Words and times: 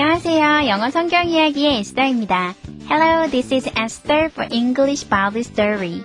안녕하세요. 0.00 0.68
영어 0.68 0.90
성경 0.90 1.28
이야기의 1.28 1.78
에스더입니다. 1.78 2.54
Hello, 2.88 3.28
this 3.28 3.52
is 3.52 3.68
Esther 3.70 4.26
for 4.26 4.48
English 4.52 5.08
Bible 5.08 5.40
Story. 5.40 6.02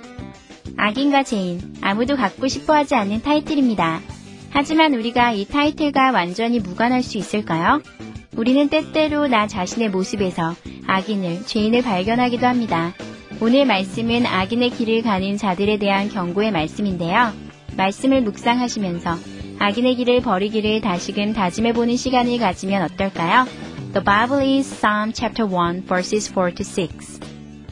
악인과 0.77 1.21
죄인, 1.21 1.75
아무도 1.79 2.15
갖고 2.15 2.47
싶어 2.47 2.73
하지 2.73 2.95
않는 2.95 3.21
타이틀입니다. 3.21 4.01
하지만 4.49 4.95
우리가 4.95 5.33
이 5.33 5.45
타이틀과 5.45 6.09
완전히 6.09 6.59
무관할 6.59 7.03
수 7.03 7.19
있을까요? 7.19 7.83
우리는 8.35 8.67
때때로 8.67 9.27
나 9.27 9.45
자신의 9.45 9.89
모습에서 9.91 10.55
악인을, 10.87 11.45
죄인을 11.45 11.83
발견하기도 11.83 12.47
합니다. 12.47 12.95
오늘 13.41 13.67
말씀은 13.67 14.25
악인의 14.25 14.71
길을 14.71 15.03
가는 15.03 15.37
자들에 15.37 15.77
대한 15.77 16.09
경고의 16.09 16.49
말씀인데요. 16.51 17.31
말씀을 17.77 18.21
묵상하시면서 18.23 19.17
악인의 19.59 19.95
길을 19.97 20.21
버리기를 20.21 20.81
다시금 20.81 21.33
다짐해보는 21.33 21.95
시간을 21.95 22.39
가지면 22.39 22.81
어떨까요? 22.81 23.45
The 23.92 24.00
Bible 24.00 24.38
is 24.38 24.66
Psalm 24.66 25.12
chapter 25.12 25.46
1 25.46 25.82
verses 25.82 26.28
4 26.28 26.52
to 26.52 26.64
6. 26.64 27.20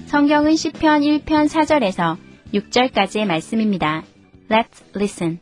성경은 0.07 0.57
시편 0.57 1.03
1편 1.03 1.49
4절에서 1.49 2.17
6절까지의 2.53 3.27
말씀입니다. 3.27 4.03
Let's 4.49 4.83
listen. 4.95 5.41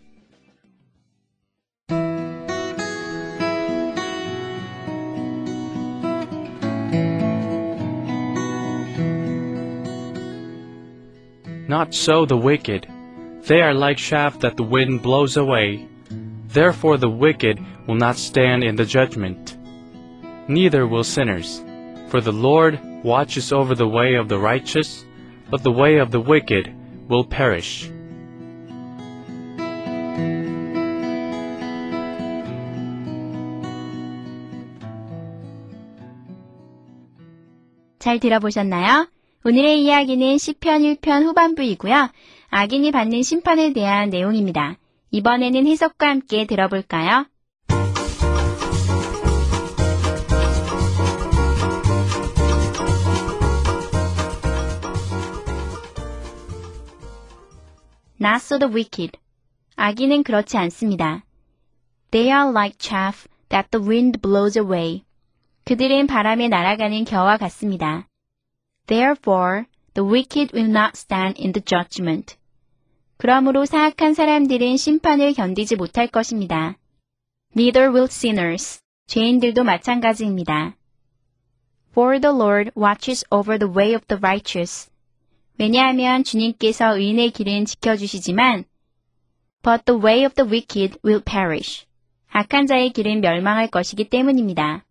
Not 11.69 11.95
so 11.95 12.27
the 12.27 12.37
wicked. 12.37 12.87
They 13.47 13.61
are 13.61 13.75
like 13.75 13.99
chaff 13.99 14.39
that 14.41 14.57
the 14.57 14.63
wind 14.63 15.03
blows 15.03 15.37
away. 15.37 15.87
Therefore 16.49 16.99
the 16.99 17.11
wicked 17.11 17.59
will 17.87 17.97
not 17.97 18.17
stand 18.17 18.63
in 18.63 18.77
the 18.77 18.85
judgment. 18.85 19.57
Neither 20.50 20.88
will 20.88 21.04
sinners. 21.04 21.62
For 22.10 22.22
the 22.22 22.34
Lord 22.34 22.80
watches 23.04 23.54
over 23.54 23.76
the 23.76 23.88
way 23.88 24.16
of 24.16 24.30
the 24.30 24.40
righteous, 24.40 25.06
but 25.52 25.62
the 25.62 25.72
way 25.72 26.00
of 26.00 26.10
the 26.10 26.20
wicked 26.20 26.74
will 27.08 27.24
perish. 27.24 27.92
잘 38.00 38.20
들어보셨나요? 38.20 39.08
오늘의 39.46 39.84
이야기는 39.84 40.40
시편 40.40 40.82
1편 40.82 41.26
후반부이고요. 41.26 42.10
악인이 42.50 42.90
받는 42.90 43.22
심판에 43.22 43.72
대한 43.74 44.10
내용입니다. 44.10 44.78
이번에는 45.12 45.68
해석과 45.68 46.10
함께 46.10 46.48
들어볼까요? 46.48 47.28
Not 58.21 58.37
so 58.37 58.59
the 58.59 58.73
wicked. 58.73 59.19
악인은 59.77 60.23
그렇지 60.23 60.57
않습니다. 60.57 61.25
They 62.11 62.31
are 62.31 62.51
like 62.51 62.79
chaff 62.79 63.27
that 63.49 63.71
the 63.71 63.85
wind 63.85 64.21
blows 64.21 64.59
away. 64.59 65.05
그들은 65.65 66.07
바람에 66.07 66.49
날아가는 66.49 67.05
겨와 67.05 67.37
같습니다. 67.39 68.09
Therefore, 68.87 69.65
the 69.95 70.09
wicked 70.09 70.55
will 70.55 70.71
not 70.71 70.93
stand 70.95 71.41
in 71.41 71.53
the 71.53 71.63
judgment. 71.65 72.37
그러므로 73.17 73.65
사악한 73.65 74.15
사람들은 74.15 74.77
심판을 74.77 75.33
견디지 75.33 75.77
못할 75.77 76.09
것입니다. 76.09 76.77
Neither 77.57 77.89
will 77.91 78.09
sinners. 78.11 78.81
죄인들도 79.07 79.65
마찬가지입니다. 79.65 80.77
For 81.93 82.21
the 82.21 82.35
Lord 82.35 82.73
watches 82.77 83.25
over 83.31 83.59
the 83.59 83.73
way 83.73 83.95
of 83.95 84.05
the 84.09 84.19
righteous. 84.19 84.91
왜냐하면 85.60 86.24
주님께서 86.24 86.98
의인의 86.98 87.32
길은 87.32 87.66
지켜주시지만 87.66 88.64
But 89.62 89.84
the 89.84 90.02
way 90.02 90.24
of 90.24 90.34
the 90.36 90.50
wicked 90.50 90.98
will 91.04 91.22
perish. 91.22 91.86
악한 92.30 92.66
자의 92.66 92.92
길은 92.92 93.20
멸망할 93.20 93.68
것이기 93.68 94.06
때문입니다. 94.10 94.86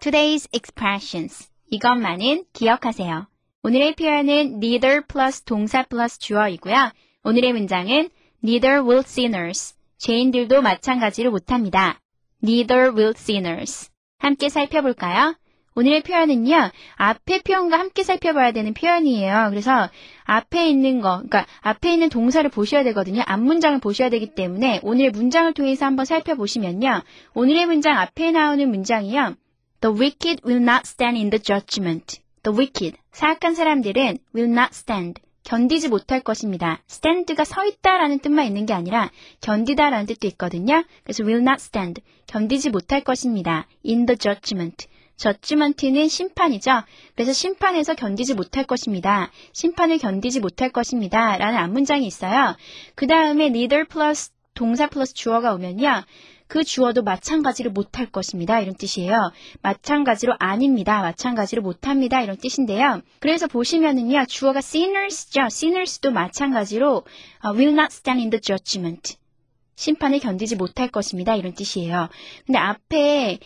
Today's 0.00 0.48
expressions. 0.54 1.50
이것만은 1.70 2.44
기억하세요. 2.52 3.26
오늘의 3.64 3.96
표현은 3.96 4.62
neither 4.62 5.02
plus 5.08 5.42
동사 5.42 5.82
plus 5.82 6.20
주어이고요. 6.20 6.92
오늘의 7.24 7.52
문장은 7.52 8.10
neither 8.42 8.82
will 8.82 9.02
sinners. 9.04 9.74
죄인들도 9.98 10.62
마찬가지로 10.62 11.30
못합니다. 11.30 12.00
neither 12.42 12.92
will 12.94 13.14
sinners. 13.16 13.90
함께 14.18 14.48
살펴볼까요? 14.48 15.34
오늘의 15.74 16.02
표현은요, 16.02 16.70
앞에 16.96 17.42
표현과 17.42 17.78
함께 17.78 18.02
살펴봐야 18.02 18.50
되는 18.50 18.74
표현이에요. 18.74 19.46
그래서 19.50 19.88
앞에 20.24 20.68
있는 20.68 21.00
거, 21.00 21.18
그러니까 21.18 21.46
앞에 21.60 21.92
있는 21.92 22.08
동사를 22.08 22.50
보셔야 22.50 22.82
되거든요. 22.82 23.22
앞 23.26 23.38
문장을 23.40 23.78
보셔야 23.78 24.08
되기 24.08 24.34
때문에 24.34 24.80
오늘의 24.82 25.12
문장을 25.12 25.52
통해서 25.54 25.86
한번 25.86 26.04
살펴보시면요. 26.04 27.02
오늘의 27.34 27.66
문장 27.66 27.96
앞에 27.96 28.32
나오는 28.32 28.68
문장이요. 28.68 29.36
The 29.80 29.96
wicked 29.96 30.42
will 30.44 30.60
not 30.60 30.82
stand 30.84 31.16
in 31.16 31.30
the 31.30 31.40
judgment. 31.40 32.20
The 32.42 32.58
wicked, 32.58 32.98
사악한 33.12 33.54
사람들은 33.54 34.18
will 34.34 34.50
not 34.50 34.70
stand. 34.72 35.20
견디지 35.48 35.88
못할 35.88 36.20
것입니다. 36.20 36.82
stand가 36.90 37.44
서 37.44 37.64
있다라는 37.64 38.18
뜻만 38.18 38.44
있는 38.44 38.66
게 38.66 38.74
아니라 38.74 39.10
견디다라는 39.40 40.04
뜻도 40.04 40.26
있거든요. 40.28 40.84
그래서 41.02 41.24
will 41.24 41.40
not 41.40 41.56
stand. 41.58 42.02
견디지 42.26 42.68
못할 42.68 43.00
것입니다. 43.02 43.66
in 43.86 44.04
the 44.04 44.18
judgment. 44.18 44.86
judgment는 45.16 46.08
심판이죠. 46.08 46.82
그래서 47.14 47.32
심판에서 47.32 47.94
견디지 47.94 48.34
못할 48.34 48.64
것입니다. 48.64 49.30
심판을 49.54 49.96
견디지 49.96 50.40
못할 50.40 50.68
것입니다. 50.68 51.38
라는 51.38 51.58
앞문장이 51.60 52.06
있어요. 52.06 52.54
그 52.94 53.06
다음에 53.06 53.46
neither 53.46 53.86
plus 53.86 54.30
동사 54.52 54.86
플러스 54.86 55.14
주어가 55.14 55.54
오면요. 55.54 56.04
그 56.48 56.64
주어도 56.64 57.02
마찬가지로 57.02 57.70
못할 57.70 58.06
것입니다. 58.06 58.58
이런 58.60 58.74
뜻이에요. 58.74 59.30
마찬가지로 59.62 60.34
아닙니다. 60.38 61.00
마찬가지로 61.02 61.62
못합니다. 61.62 62.22
이런 62.22 62.36
뜻인데요. 62.36 63.02
그래서 63.20 63.46
보시면은요. 63.46 64.24
주어가 64.26 64.58
sinners죠. 64.58 65.42
sinners도 65.42 66.10
마찬가지로 66.10 67.04
will 67.54 67.72
not 67.74 67.88
stand 67.92 68.20
in 68.20 68.30
the 68.30 68.40
judgment. 68.40 69.16
심판을 69.76 70.18
견디지 70.18 70.56
못할 70.56 70.88
것입니다. 70.88 71.36
이런 71.36 71.54
뜻이에요. 71.54 72.08
근데 72.46 72.58
앞에 72.58 73.38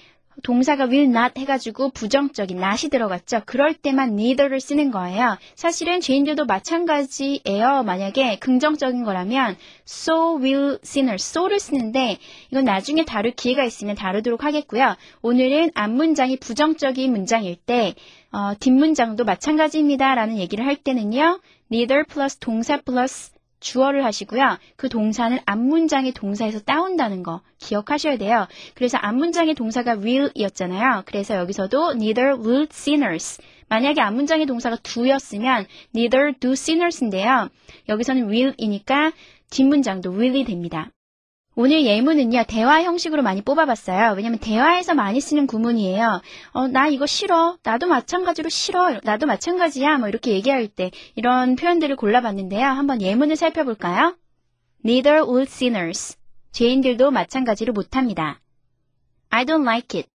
동사가 0.42 0.84
will 0.84 1.08
not 1.08 1.38
해가지고 1.38 1.90
부정적인 1.90 2.56
not이 2.56 2.90
들어갔죠. 2.90 3.42
그럴 3.46 3.74
때만 3.74 4.10
neither를 4.10 4.60
쓰는 4.60 4.90
거예요. 4.90 5.36
사실은 5.54 6.00
죄인들도 6.00 6.46
마찬가지예요. 6.46 7.82
만약에 7.84 8.38
긍정적인 8.38 9.04
거라면 9.04 9.56
so 9.86 10.38
will 10.38 10.78
sinners, 10.84 11.30
so를 11.30 11.60
쓰는데 11.60 12.18
이건 12.50 12.64
나중에 12.64 13.04
다룰 13.04 13.32
기회가 13.32 13.64
있으면 13.64 13.94
다루도록 13.94 14.44
하겠고요. 14.44 14.96
오늘은 15.22 15.70
앞문장이 15.74 16.38
부정적인 16.38 17.10
문장일 17.10 17.56
때 17.56 17.94
어, 18.32 18.54
뒷문장도 18.58 19.24
마찬가지입니다. 19.24 20.14
라는 20.14 20.38
얘기를 20.38 20.64
할 20.64 20.76
때는요. 20.76 21.40
neither 21.70 22.04
플러스 22.04 22.38
동사 22.38 22.80
플러스 22.80 23.31
주어를 23.62 24.04
하시고요. 24.04 24.58
그 24.76 24.88
동사는 24.88 25.38
앞문장의 25.46 26.12
동사에서 26.12 26.60
따온다는 26.60 27.22
거 27.22 27.40
기억하셔야 27.58 28.18
돼요. 28.18 28.46
그래서 28.74 28.98
앞문장의 29.00 29.54
동사가 29.54 29.94
will이었잖아요. 29.94 31.04
그래서 31.06 31.36
여기서도 31.36 31.92
neither 31.92 32.34
will 32.38 32.66
sinners. 32.70 33.40
만약에 33.68 34.02
앞문장의 34.02 34.44
동사가 34.46 34.76
do였으면 34.82 35.66
neither 35.94 36.34
do 36.38 36.52
sinners인데요. 36.52 37.48
여기서는 37.88 38.28
will이니까 38.28 39.12
뒷문장도 39.50 40.10
will이 40.10 40.44
됩니다. 40.44 40.90
오늘 41.54 41.84
예문은요, 41.84 42.44
대화 42.48 42.82
형식으로 42.82 43.22
많이 43.22 43.42
뽑아봤어요. 43.42 44.14
왜냐면 44.16 44.38
대화에서 44.38 44.94
많이 44.94 45.20
쓰는 45.20 45.46
구문이에요. 45.46 46.22
어, 46.52 46.68
나 46.68 46.88
이거 46.88 47.04
싫어. 47.04 47.58
나도 47.62 47.88
마찬가지로 47.88 48.48
싫어. 48.48 48.98
나도 49.02 49.26
마찬가지야. 49.26 49.98
뭐 49.98 50.08
이렇게 50.08 50.30
얘기할 50.32 50.66
때 50.68 50.90
이런 51.14 51.56
표현들을 51.56 51.94
골라봤는데요. 51.96 52.66
한번 52.66 53.02
예문을 53.02 53.36
살펴볼까요? 53.36 54.16
Neither 54.84 55.24
will 55.24 55.42
sinners. 55.42 56.16
죄인들도 56.52 57.10
마찬가지로 57.10 57.74
못합니다. 57.74 58.40
I 59.28 59.44
don't 59.44 59.62
like 59.62 60.00
it. 60.00 60.11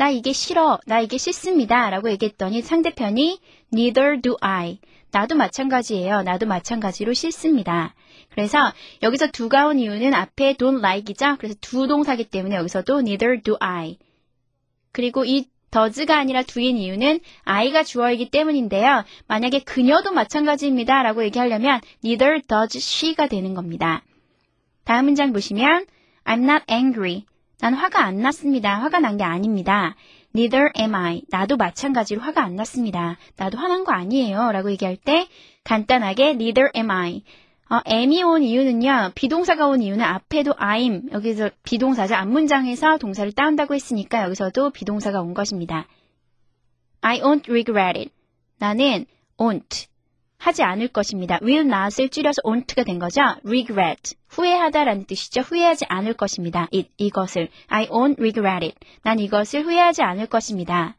나 0.00 0.08
이게 0.08 0.32
싫어. 0.32 0.78
나 0.86 0.98
이게 1.00 1.18
싫습니다. 1.18 1.90
라고 1.90 2.10
얘기했더니 2.10 2.62
상대편이 2.62 3.38
Neither 3.70 4.22
do 4.22 4.34
I. 4.40 4.78
나도 5.10 5.34
마찬가지예요. 5.34 6.22
나도 6.22 6.46
마찬가지로 6.46 7.12
싫습니다. 7.12 7.94
그래서 8.30 8.72
여기서 9.02 9.26
두가 9.26 9.66
온 9.66 9.78
이유는 9.78 10.14
앞에 10.14 10.54
don't 10.54 10.78
like이죠. 10.78 11.36
그래서 11.36 11.54
두 11.60 11.86
동사기 11.86 12.30
때문에 12.30 12.56
여기서도 12.56 13.00
neither 13.00 13.42
do 13.42 13.58
I. 13.60 13.98
그리고 14.90 15.26
이 15.26 15.44
does가 15.70 16.18
아니라 16.18 16.44
do인 16.44 16.78
이유는 16.78 17.20
I가 17.44 17.82
주어이기 17.82 18.30
때문인데요. 18.30 19.04
만약에 19.28 19.58
그녀도 19.64 20.12
마찬가지입니다. 20.12 21.02
라고 21.02 21.22
얘기하려면 21.24 21.82
neither 22.02 22.40
does 22.48 22.78
she가 22.78 23.26
되는 23.26 23.52
겁니다. 23.52 24.02
다음 24.84 25.04
문장 25.04 25.34
보시면 25.34 25.84
I'm 26.24 26.48
not 26.48 26.64
angry. 26.70 27.26
난 27.60 27.74
화가 27.74 28.02
안 28.04 28.18
났습니다. 28.18 28.74
화가 28.78 29.00
난 29.00 29.16
게 29.16 29.24
아닙니다. 29.24 29.94
Neither 30.34 30.70
am 30.78 30.94
I. 30.94 31.22
나도 31.28 31.56
마찬가지로 31.56 32.20
화가 32.20 32.42
안 32.42 32.56
났습니다. 32.56 33.18
나도 33.36 33.58
화난 33.58 33.84
거 33.84 33.92
아니에요. 33.92 34.52
라고 34.52 34.70
얘기할 34.70 34.96
때 34.96 35.26
간단하게 35.64 36.30
neither 36.30 36.70
am 36.74 36.90
I. 36.90 37.22
어, 37.68 37.80
am이 37.88 38.22
온 38.22 38.42
이유는요. 38.42 39.12
비동사가 39.14 39.66
온 39.68 39.82
이유는 39.82 40.04
앞에도 40.04 40.52
I'm. 40.54 41.12
여기서 41.12 41.50
비동사죠. 41.62 42.14
앞문장에서 42.14 42.98
동사를 42.98 43.30
따온다고 43.32 43.74
했으니까 43.74 44.22
여기서도 44.24 44.70
비동사가 44.70 45.20
온 45.20 45.34
것입니다. 45.34 45.86
I 47.02 47.20
won't 47.20 47.48
regret 47.48 47.98
it. 47.98 48.10
나는 48.58 49.06
won't. 49.38 49.89
하지 50.40 50.62
않을 50.62 50.88
것입니다. 50.88 51.38
will 51.42 51.66
not을 51.66 52.08
줄여서 52.08 52.40
won't가 52.44 52.84
된 52.86 52.98
거죠. 52.98 53.20
regret. 53.46 54.14
후회하다라는 54.28 55.04
뜻이죠. 55.04 55.42
후회하지 55.42 55.84
않을 55.88 56.14
것입니다. 56.14 56.66
it, 56.72 56.88
이것을. 56.96 57.48
I 57.68 57.86
won't 57.88 58.18
regret 58.18 58.64
it. 58.64 58.74
난 59.02 59.18
이것을 59.18 59.64
후회하지 59.64 60.02
않을 60.02 60.26
것입니다. 60.26 60.96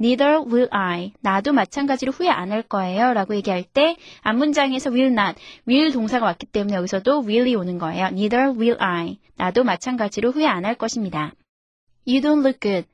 Neither 0.00 0.42
will 0.46 0.68
I. 0.70 1.12
나도 1.20 1.52
마찬가지로 1.52 2.12
후회 2.12 2.28
안 2.28 2.52
할 2.52 2.62
거예요. 2.62 3.12
라고 3.12 3.34
얘기할 3.34 3.64
때 3.64 3.96
앞문장에서 4.22 4.90
will 4.90 5.10
not, 5.12 5.40
will 5.66 5.90
동사가 5.92 6.26
왔기 6.26 6.46
때문에 6.46 6.76
여기서도 6.76 7.24
will이 7.26 7.54
오는 7.56 7.78
거예요. 7.78 8.06
Neither 8.06 8.50
will 8.50 8.76
I. 8.80 9.18
나도 9.36 9.64
마찬가지로 9.64 10.30
후회 10.30 10.46
안 10.46 10.64
할 10.64 10.74
것입니다. 10.76 11.32
You 12.06 12.20
don't 12.20 12.44
look 12.44 12.60
good. 12.60 12.86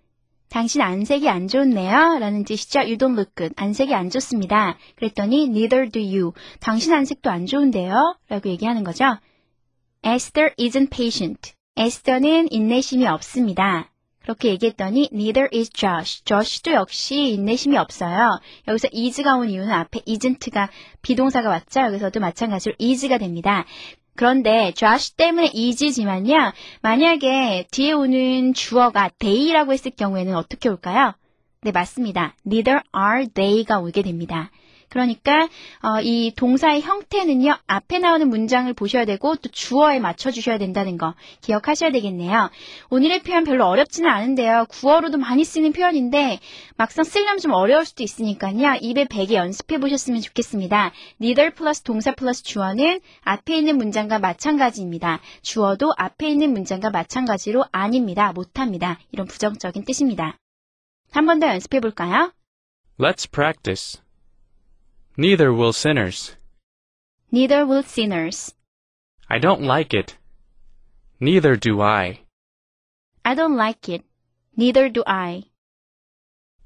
당신 0.52 0.82
안색이 0.82 1.30
안 1.30 1.48
좋네요. 1.48 2.18
라는 2.18 2.44
뜻이죠. 2.44 2.80
You 2.80 2.98
don't 2.98 3.14
look 3.14 3.32
good. 3.34 3.54
안색이 3.56 3.94
안 3.94 4.10
좋습니다. 4.10 4.76
그랬더니 4.96 5.44
neither 5.44 5.88
do 5.88 6.02
you. 6.02 6.32
당신 6.60 6.92
안색도 6.92 7.30
안 7.30 7.46
좋은데요. 7.46 8.18
라고 8.28 8.50
얘기하는 8.50 8.84
거죠. 8.84 9.16
Esther 10.04 10.54
isn't 10.58 10.90
patient. 10.90 11.54
에스더는 11.76 12.52
인내심이 12.52 13.06
없습니다. 13.06 13.90
그렇게 14.20 14.50
얘기했더니 14.50 15.08
neither 15.10 15.48
is 15.54 15.70
Josh. 15.70 16.22
Josh도 16.24 16.72
역시 16.72 17.32
인내심이 17.32 17.78
없어요. 17.78 18.38
여기서 18.68 18.88
is가 18.92 19.36
온 19.36 19.48
이유는 19.48 19.72
앞에 19.72 20.00
isn't가 20.00 20.68
비동사가 21.00 21.48
왔죠. 21.48 21.80
여기서도 21.80 22.20
마찬가지로 22.20 22.74
is가 22.78 23.16
됩니다. 23.16 23.64
그런데 24.22 24.70
Josh 24.76 25.16
때문에 25.16 25.50
is지만요. 25.52 26.52
만약에 26.80 27.66
뒤에 27.72 27.90
오는 27.90 28.54
주어가 28.54 29.10
they라고 29.18 29.72
했을 29.72 29.90
경우에는 29.90 30.36
어떻게 30.36 30.68
올까요? 30.68 31.14
네, 31.62 31.72
맞습니다. 31.72 32.36
neither 32.46 32.82
are 32.96 33.26
they가 33.26 33.80
오게 33.80 34.02
됩니다. 34.02 34.52
그러니까 34.92 35.48
어, 35.80 36.00
이 36.02 36.34
동사의 36.36 36.82
형태는요. 36.82 37.56
앞에 37.66 37.98
나오는 37.98 38.28
문장을 38.28 38.70
보셔야 38.74 39.06
되고 39.06 39.36
또 39.36 39.48
주어에 39.48 39.98
맞춰 39.98 40.30
주셔야 40.30 40.58
된다는 40.58 40.98
거 40.98 41.14
기억하셔야 41.40 41.90
되겠네요. 41.92 42.50
오늘의 42.90 43.22
표현 43.22 43.44
별로 43.44 43.64
어렵지는 43.66 44.10
않은데요. 44.10 44.66
구어로도 44.68 45.16
많이 45.16 45.44
쓰는 45.44 45.72
표현인데 45.72 46.40
막상 46.76 47.04
쓰려면 47.04 47.38
좀 47.38 47.52
어려울 47.52 47.86
수도 47.86 48.02
있으니까요. 48.02 48.78
입에 48.82 49.06
베개 49.08 49.34
연습해 49.34 49.78
보셨으면 49.78 50.20
좋겠습니다. 50.20 50.92
neither 51.20 51.54
플러스 51.54 51.82
동사 51.82 52.14
플러스 52.14 52.42
주어는 52.42 53.00
앞에 53.22 53.56
있는 53.56 53.78
문장과 53.78 54.18
마찬가지입니다. 54.18 55.20
주어도 55.40 55.94
앞에 55.96 56.28
있는 56.28 56.52
문장과 56.52 56.90
마찬가지로 56.90 57.64
아닙니다. 57.72 58.32
못합니다. 58.32 58.98
이런 59.10 59.26
부정적인 59.26 59.84
뜻입니다. 59.86 60.36
한 61.12 61.24
번 61.26 61.40
더 61.40 61.48
연습해 61.48 61.80
볼까요? 61.80 62.32
Let's 62.98 63.30
practice. 63.30 64.02
Neither 65.16 65.52
will 65.52 65.74
sinners. 65.74 66.36
Neither 67.30 67.66
will 67.66 67.82
sinners. 67.82 68.54
I 69.28 69.38
don't 69.38 69.60
like 69.60 69.92
it. 69.92 70.16
Neither 71.20 71.54
do 71.56 71.82
I. 71.82 72.20
I 73.22 73.34
don't 73.34 73.56
like 73.56 73.90
it. 73.90 74.04
Neither 74.56 74.88
do 74.88 75.04
I. 75.06 75.44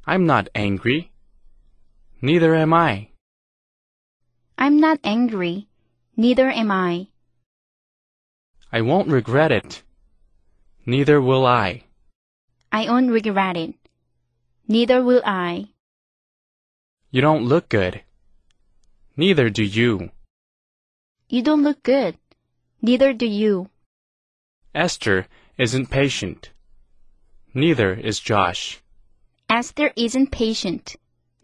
I'm 0.07 0.27
not 0.27 0.49
angry. 0.55 1.11
Neither 2.23 2.55
am 2.55 2.73
I. 2.73 3.09
I'm 4.57 4.79
not 4.79 5.01
angry. 5.03 5.67
Neither 6.17 6.49
am 6.49 6.71
I. 6.71 7.09
I 8.73 8.81
won't 8.83 9.09
regret 9.09 9.51
it. 9.51 9.83
Neither 10.87 11.21
will 11.21 11.45
I. 11.45 11.83
I 12.71 12.89
won't 12.89 13.11
regret 13.11 13.57
it. 13.57 13.75
Neither 14.69 15.03
will 15.03 15.23
I. 15.27 15.71
You 17.11 17.21
don't 17.23 17.45
look 17.45 17.69
good. 17.69 18.06
Neither 19.17 19.49
do 19.49 19.65
you. 19.65 20.11
You 21.29 21.43
don't 21.43 21.63
look 21.63 21.83
good. 21.83 22.19
Neither 22.83 23.15
do 23.15 23.27
you. 23.27 23.71
Esther 24.75 25.27
isn't 25.57 25.87
patient. 25.91 26.51
Neither 27.55 27.95
is 27.95 28.21
Josh. 28.21 28.83
Esther 29.49 29.91
isn't 29.97 30.31
patient. 30.31 30.97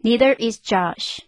Neither 0.03 0.33
is 0.33 0.59
Josh. 0.59 1.21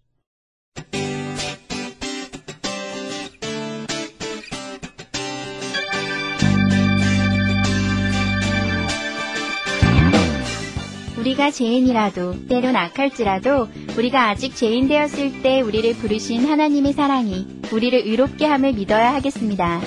우리가 11.26 11.50
죄인이라도 11.50 12.48
때론 12.48 12.76
악할지라도 12.76 13.68
우리가 13.98 14.30
아직 14.30 14.56
죄인 14.56 14.88
되었을 14.88 15.42
때 15.42 15.62
우리를 15.62 15.96
부르신 15.96 16.46
하나님의 16.46 16.94
사랑이 16.94 17.48
우리를 17.72 17.98
의롭게 18.06 18.46
함을 18.46 18.74
믿어야 18.74 19.16
하겠습니다. 19.16 19.82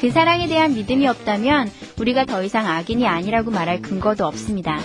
그 0.00 0.10
사랑에 0.10 0.48
대한 0.48 0.74
믿음이 0.74 1.06
없다면 1.06 1.70
우리가 2.00 2.24
더 2.24 2.42
이상 2.42 2.66
악인이 2.66 3.06
아니라고 3.06 3.52
말할 3.52 3.82
근거도 3.82 4.26
없습니다. 4.26 4.80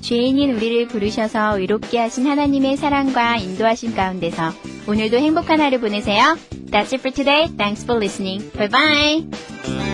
죄인인 0.00 0.54
우리를 0.54 0.88
부르셔서 0.88 1.58
의롭게 1.58 1.98
하신 1.98 2.26
하나님의 2.26 2.78
사랑과 2.78 3.36
인도하심 3.36 3.94
가운데서 3.94 4.50
오늘도 4.88 5.18
행복한 5.18 5.60
하루 5.60 5.78
보내세요. 5.78 6.38
That's 6.70 6.94
it 6.94 7.00
for 7.00 7.12
today. 7.12 7.48
Thanks 7.56 7.84
for 7.84 8.02
listening. 8.02 8.50
Bye 8.52 8.68
bye. 8.68 9.93